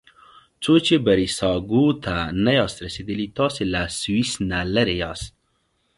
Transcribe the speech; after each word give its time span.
څو 0.63 0.73
چې 0.85 0.95
بریساګو 1.05 1.85
ته 2.03 2.15
نه 2.43 2.51
یاست 2.59 2.77
رسیدلي 2.85 3.27
تاسي 3.37 3.63
له 3.73 3.81
سویس 3.99 4.31
نه 4.49 4.59
لرې 4.75 4.95
یاست. 5.03 5.31